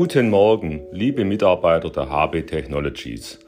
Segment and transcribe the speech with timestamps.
[0.00, 3.40] Guten Morgen, liebe Mitarbeiter der HB Technologies.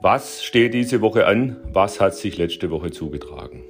[0.00, 1.58] Was steht diese Woche an?
[1.72, 3.62] Was hat sich letzte Woche zugetragen?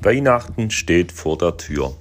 [0.00, 1.92] Weihnachten steht vor der Tür.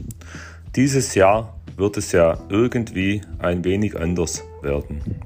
[0.75, 5.21] Dieses Jahr wird es ja irgendwie ein wenig anders werden.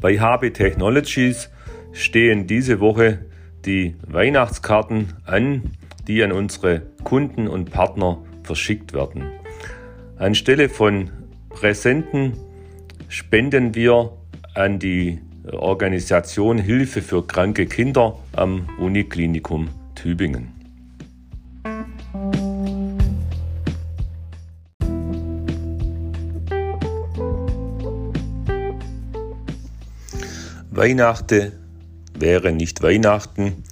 [0.00, 1.50] Bei HB Technologies
[1.92, 3.26] stehen diese Woche
[3.64, 5.62] die Weihnachtskarten an,
[6.08, 9.24] die an unsere Kunden und Partner verschickt werden.
[10.16, 11.10] Anstelle von
[11.50, 12.34] Präsenten
[13.08, 14.12] spenden wir
[14.54, 20.48] an die Organisation Hilfe für kranke Kinder am Uniklinikum Tübingen.
[30.70, 31.61] Weihnachten
[32.22, 33.64] wäre nicht Weihnachten,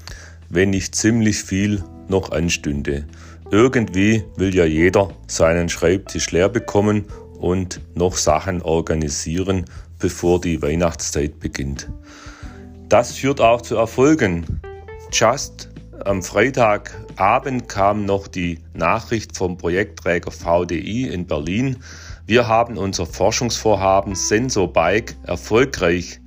[0.51, 3.07] wenn nicht ziemlich viel noch anstünde.
[3.51, 7.07] Irgendwie will ja jeder seinen Schreibtisch leer bekommen
[7.39, 9.65] und noch Sachen organisieren,
[9.99, 11.89] bevor die Weihnachtszeit beginnt.
[12.89, 14.61] Das führt auch zu Erfolgen.
[15.13, 15.71] Just
[16.05, 21.77] am Freitagabend kam noch die Nachricht vom Projektträger VDI in Berlin.
[22.27, 26.21] Wir haben unser Forschungsvorhaben Sensor Bike erfolgreich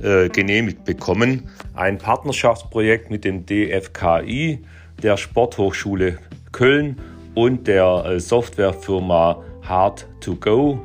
[0.00, 1.48] äh, genehmigt bekommen.
[1.74, 4.60] Ein Partnerschaftsprojekt mit dem DFKI,
[5.02, 6.18] der Sporthochschule
[6.52, 6.96] Köln
[7.34, 10.78] und der äh, Softwarefirma Hard2Go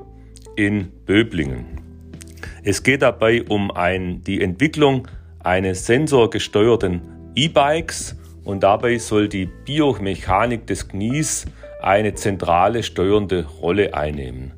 [0.55, 1.65] in Böblingen.
[2.63, 5.07] Es geht dabei um ein, die Entwicklung
[5.39, 7.01] eines sensorgesteuerten
[7.35, 11.45] E-Bikes und dabei soll die Biomechanik des Knies
[11.81, 14.53] eine zentrale steuernde Rolle einnehmen.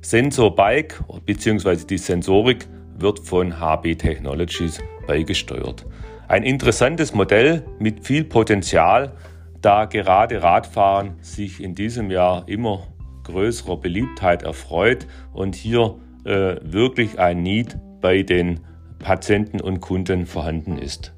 [0.00, 1.84] Sensor Bike bzw.
[1.88, 5.86] die Sensorik wird von HB Technologies beigesteuert.
[6.28, 9.12] Ein interessantes Modell mit viel Potenzial,
[9.60, 12.86] da gerade Radfahren sich in diesem Jahr immer
[13.24, 18.60] größerer Beliebtheit erfreut und hier äh, wirklich ein Need bei den
[18.98, 21.14] Patienten und Kunden vorhanden ist.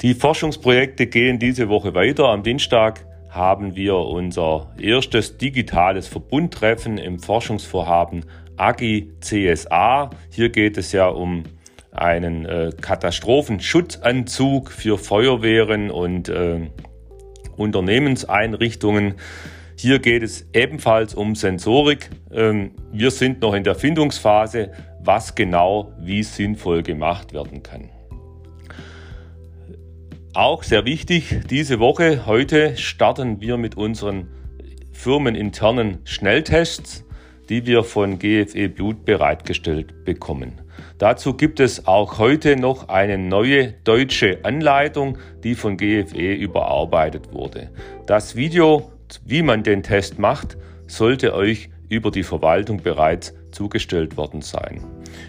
[0.00, 2.28] Die Forschungsprojekte gehen diese Woche weiter.
[2.28, 8.24] Am Dienstag haben wir unser erstes digitales Verbundtreffen im Forschungsvorhaben
[8.56, 10.10] AGI CSA.
[10.30, 11.44] Hier geht es ja um
[11.92, 16.70] einen äh, Katastrophenschutzanzug für Feuerwehren und äh,
[17.56, 19.14] Unternehmenseinrichtungen.
[19.76, 22.10] Hier geht es ebenfalls um Sensorik.
[22.30, 27.90] Ähm, wir sind noch in der Findungsphase, was genau wie sinnvoll gemacht werden kann.
[30.34, 34.28] Auch sehr wichtig, diese Woche, heute starten wir mit unseren
[34.92, 37.04] firmeninternen Schnelltests
[37.48, 40.60] die wir von GFE Blut bereitgestellt bekommen.
[40.98, 47.70] Dazu gibt es auch heute noch eine neue deutsche Anleitung, die von GFE überarbeitet wurde.
[48.06, 48.92] Das Video,
[49.24, 54.82] wie man den Test macht, sollte euch über die Verwaltung bereits zugestellt worden sein.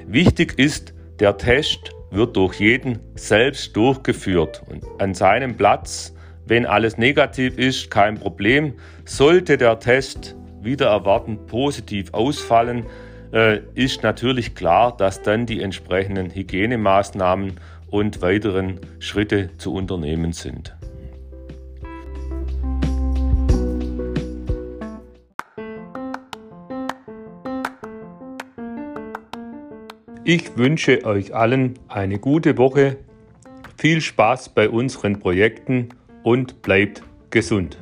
[0.07, 6.13] Wichtig ist, der Test wird durch jeden selbst durchgeführt und an seinem Platz,
[6.45, 8.73] wenn alles negativ ist, kein Problem,
[9.05, 12.85] sollte der Test wieder erwarten positiv ausfallen,
[13.31, 17.59] äh, ist natürlich klar, dass dann die entsprechenden Hygienemaßnahmen
[17.89, 20.75] und weiteren Schritte zu unternehmen sind.
[30.25, 32.95] Ich wünsche euch allen eine gute Woche,
[33.77, 35.89] viel Spaß bei unseren Projekten
[36.23, 37.77] und bleibt gesund.